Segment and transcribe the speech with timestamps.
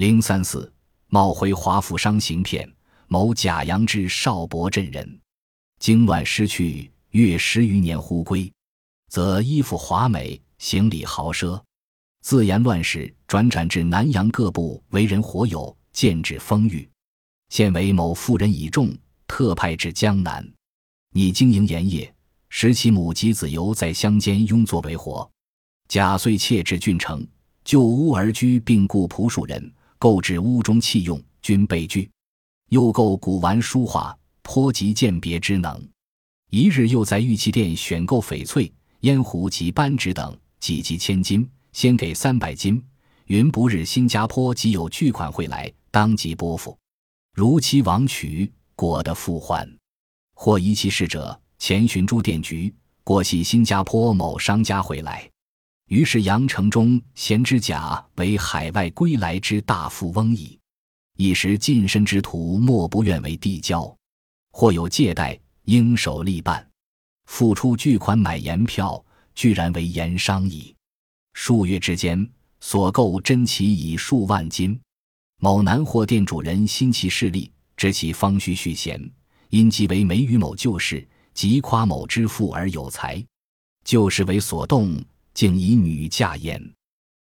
[0.00, 0.72] 零三四，
[1.08, 2.66] 冒回华府商行骗，
[3.06, 5.20] 某贾阳之少伯镇人，
[5.78, 8.50] 经乱失去，月十余年忽归，
[9.10, 11.62] 则衣服华美，行礼豪奢，
[12.22, 16.88] 自言乱世，转辗至南阳各部，为人火友，见指风裕。
[17.50, 18.96] 现为某妇人倚重，
[19.26, 20.50] 特派至江南，
[21.12, 22.10] 拟经营盐业，
[22.48, 25.30] 使其母及子由在乡间拥作为活。
[25.88, 27.22] 贾遂窃至郡城，
[27.64, 29.70] 就屋而居，并雇仆数人，
[30.00, 32.10] 购置屋中器用，均备具。
[32.70, 35.78] 又购古玩书画，颇极鉴别之能。
[36.48, 42.82] 一日又在玉器店选购翡翠、烟壶及扳指等，几及千金，先给三百金。
[43.26, 46.74] 云不日新加坡即有巨款汇来，当即拨付。
[47.34, 49.70] 如期往取，果得复还。
[50.34, 55.30] 或疑其事者，前寻诸店局，果系新加坡某商家回来。
[55.90, 60.56] 于是阳城中贤之甲为海外归来之大富翁矣。
[61.16, 63.92] 一时近身之徒，莫不愿为递交。
[64.52, 66.64] 或有借贷，应手立办，
[67.26, 70.72] 付出巨款买盐票，居然为盐商矣。
[71.32, 72.24] 数月之间，
[72.60, 74.80] 所购珍奇已数万金。
[75.40, 79.10] 某南货店主人心其势力，知其方须续弦，
[79.48, 83.20] 因即为梅与某旧事，即夸某之富而有才。
[83.84, 84.96] 旧事为所动，
[85.34, 86.60] 竟以女嫁焉。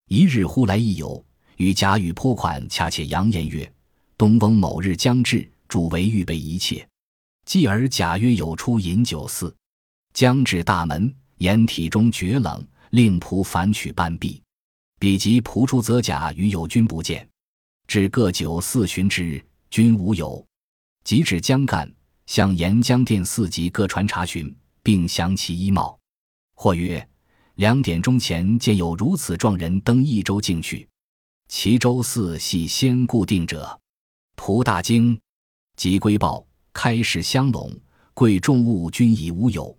[0.10, 1.24] 一日忽来一友，
[1.58, 3.72] 与贾雨颇款，恰且扬言曰
[4.18, 6.88] ：“东翁某日将至，主为预备一切。”
[7.46, 9.56] 继而贾曰：“有出饮酒肆，
[10.14, 14.42] 将至大门，言体中绝冷，令仆反取半壁。
[15.00, 17.28] 彼及仆出，则贾与友君不见。”
[17.88, 20.46] 至各酒肆寻之，均无有。
[21.06, 21.90] 即至江干，
[22.26, 25.98] 向沿江店四级各船查询，并详其衣帽。
[26.54, 27.08] 或曰：
[27.58, 30.88] 两点钟前见有如此状人登益州境去，
[31.48, 33.80] 其州寺系先固定者。
[34.36, 35.20] 仆大惊，
[35.76, 37.76] 即归报，开市相拢，
[38.14, 39.76] 贵重物均已无有。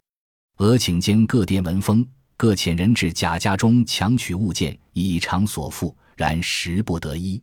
[0.56, 2.04] 俄请间各店闻风，
[2.36, 7.40] 各遣人至贾家中强取物件，以偿所付，然时不得一。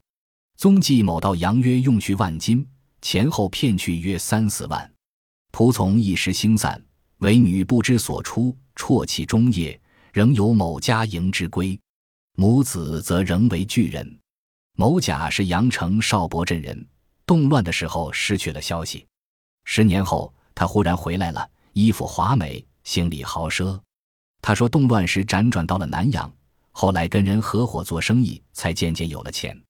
[0.57, 2.67] 宗纪某道扬约用去万金，
[3.01, 4.91] 前后骗去约三四万。
[5.53, 6.83] 仆从一时兴散，
[7.19, 9.79] 为女不知所出，啜泣终夜，
[10.15, 11.77] 仍有某家营之规。
[12.37, 14.17] 母子则仍为巨人。
[14.77, 16.87] 某甲是阳城少博镇人，
[17.25, 19.05] 动乱的时候失去了消息。
[19.65, 23.77] 十年后，他忽然回来了，衣服华美，行李豪奢。
[24.41, 26.31] 他说动乱时辗转到了南阳，
[26.71, 29.61] 后来跟人合伙做生意，才渐渐有了钱。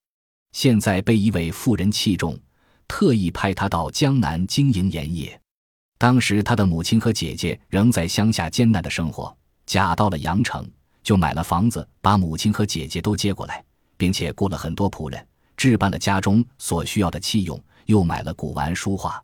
[0.51, 2.39] 现在被一位富人器重，
[2.87, 5.41] 特意派他到江南经营盐业。
[5.97, 9.35] 当时他的母亲和姐姐仍在乡下艰难的生活，
[9.65, 10.69] 嫁到了阳城，
[11.03, 13.63] 就买了房子，把母亲和姐姐都接过来，
[13.97, 15.27] 并且雇了很多仆人，
[15.57, 19.23] 置办了家中所需要的器用，又买了古玩书画。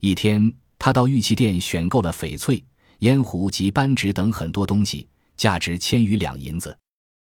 [0.00, 2.64] 一天，他到玉器店选购了翡翠、
[3.00, 6.76] 烟壶及扳指等很多东西，价值千余两银子。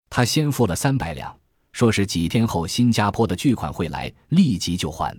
[0.09, 1.37] 他先付了三百两。
[1.73, 5.15] 说是几天后新加坡的巨款会来，立即就还。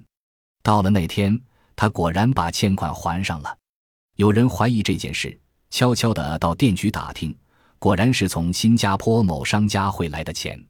[0.63, 1.39] 到了那天，
[1.75, 3.57] 他果然把欠款还上了。
[4.15, 7.35] 有人怀疑这件事，悄悄地到店局打听，
[7.79, 10.61] 果然是从新加坡某商家汇来的钱。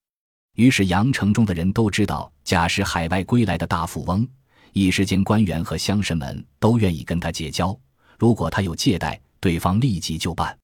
[0.56, 4.28] 于是羊城中的人都知道贾是海外归来的大富翁，
[4.74, 7.78] 一时间官员和乡绅们都愿意跟他结交。
[8.18, 10.58] 如果他有借贷，对方立即就办。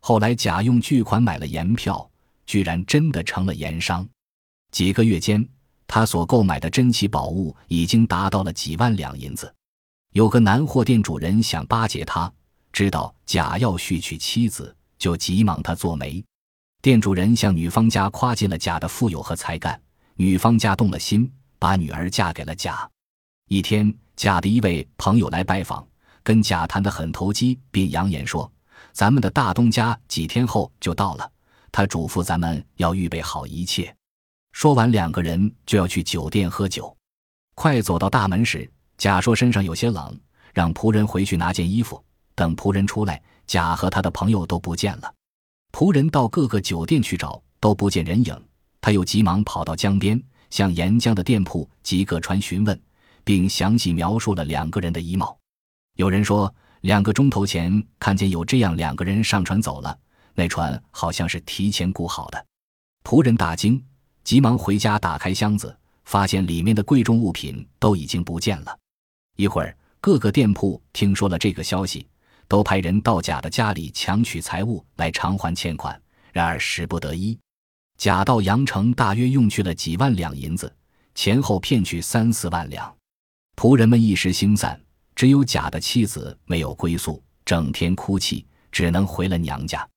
[0.00, 2.08] 后来贾用巨款买了盐票，
[2.46, 4.08] 居然真的成了盐商。
[4.70, 5.46] 几个月间，
[5.86, 9.52] 他所购买的珍奇宝物已经达到了几万两银子。
[10.12, 12.32] 有个南货店主人想巴结他，
[12.72, 16.24] 知道贾要续娶妻子，就急忙他做媒。
[16.80, 19.80] 店主人向女方家夸尽了贾的富有和才干，
[20.14, 22.88] 女方家动了心，把女儿嫁给了贾。
[23.48, 25.86] 一天，贾的一位朋友来拜访，
[26.22, 28.50] 跟贾谈得很投机，并扬言说
[28.92, 31.30] ：“咱们的大东家几天后就到了，
[31.70, 33.94] 他嘱咐咱们要预备好一切。”
[34.52, 36.96] 说完，两个人就要去酒店喝酒。
[37.54, 40.18] 快走到大门时，贾说身上有些冷，
[40.54, 42.02] 让仆人回去拿件衣服。
[42.34, 45.14] 等仆人出来，甲和他的朋友都不见了。
[45.72, 48.42] 仆人到各个酒店去找，都不见人影。
[48.80, 52.80] 他又急忙跑到江边，向沿江的店铺及各船询问，
[53.24, 55.38] 并详细描述了两个人的衣帽。
[55.96, 56.52] 有人说，
[56.82, 59.98] 两个钟头前看见有这样两个人上船走了，
[60.34, 62.46] 那船好像是提前雇好的。
[63.04, 63.82] 仆人大惊。
[64.24, 68.78] 急忙回家打开箱子，发现里面的贵重物品都已经不见了。
[69.36, 72.06] 一会儿，各个店铺听说了这个消息，
[72.52, 75.98] 都派人到贾的家里强取财物来偿还欠款。
[76.34, 77.38] 然而时不得一，
[77.96, 80.70] 贾到阳城大约用去了几万两银子，
[81.14, 82.94] 前后骗取三四万两。
[83.56, 84.78] 仆人们一时心散，
[85.14, 89.88] 只有贾的妻子没有归宿，整天哭泣，只能回了娘家。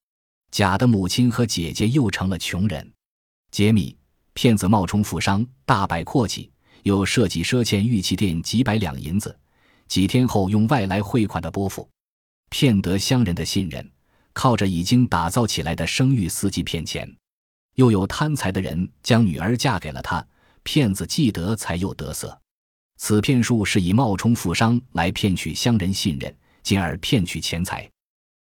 [0.50, 2.90] 贾的母亲和姐姐又成了穷人。
[3.52, 3.98] 揭秘：
[4.32, 6.50] 骗子冒充富商，大摆阔气，
[6.84, 9.38] 又设计赊欠玉器店几百两银子，
[9.90, 11.90] 几天后用外来汇款的拨付，
[12.58, 13.86] 骗得乡人的信任，
[14.32, 17.06] 靠着已经打造起来的声誉伺机骗钱。
[17.74, 20.26] 又有贪财的人将女儿嫁给了他，
[20.64, 22.40] 骗子既得财又得色。
[22.96, 27.92] 此骗术是以冒充富商来骗取乡人信任，进而骗取钱财。